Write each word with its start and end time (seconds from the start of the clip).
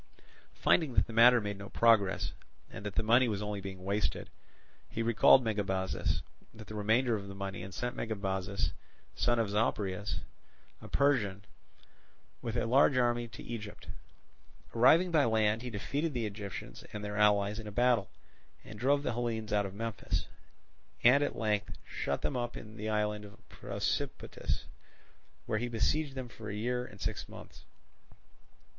Finding 0.55 0.95
that 0.95 1.05
the 1.05 1.13
matter 1.13 1.39
made 1.39 1.59
no 1.59 1.69
progress, 1.69 2.33
and 2.71 2.83
that 2.87 2.95
the 2.95 3.03
money 3.03 3.27
was 3.27 3.43
only 3.43 3.61
being 3.61 3.83
wasted, 3.85 4.31
he 4.89 5.03
recalled 5.03 5.43
Megabazus 5.43 6.23
with 6.55 6.67
the 6.69 6.73
remainder 6.73 7.15
of 7.15 7.27
the 7.27 7.35
money, 7.35 7.61
and 7.61 7.71
sent 7.71 7.95
Megabuzus, 7.95 8.71
son 9.13 9.37
of 9.37 9.51
Zopyrus, 9.51 10.21
a 10.81 10.87
Persian, 10.87 11.45
with 12.41 12.57
a 12.57 12.65
large 12.65 12.97
army 12.97 13.27
to 13.27 13.43
Egypt. 13.43 13.89
Arriving 14.73 15.11
by 15.11 15.23
land 15.23 15.61
he 15.61 15.69
defeated 15.69 16.15
the 16.15 16.25
Egyptians 16.25 16.83
and 16.91 17.05
their 17.05 17.15
allies 17.17 17.59
in 17.59 17.67
a 17.67 17.71
battle, 17.71 18.09
and 18.63 18.79
drove 18.79 19.03
the 19.03 19.13
Hellenes 19.13 19.53
out 19.53 19.67
of 19.67 19.75
Memphis, 19.75 20.25
and 21.03 21.23
at 21.23 21.35
length 21.35 21.77
shut 21.85 22.23
them 22.23 22.35
up 22.35 22.57
in 22.57 22.75
the 22.75 22.89
island 22.89 23.23
of 23.23 23.49
Prosopitis, 23.49 24.63
where 25.45 25.59
he 25.59 25.67
besieged 25.67 26.15
them 26.15 26.27
for 26.27 26.49
a 26.49 26.55
year 26.55 26.85
and 26.87 26.99
six 26.99 27.29
months. 27.29 27.65